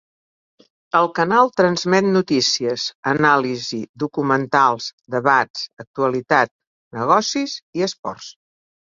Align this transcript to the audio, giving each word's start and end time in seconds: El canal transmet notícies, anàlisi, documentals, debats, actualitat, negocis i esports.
El 0.99 1.07
canal 1.17 1.49
transmet 1.59 2.05
notícies, 2.13 2.85
anàlisi, 3.11 3.81
documentals, 4.03 4.87
debats, 5.17 5.61
actualitat, 5.85 6.53
negocis 7.01 7.55
i 7.81 7.85
esports. 7.89 8.31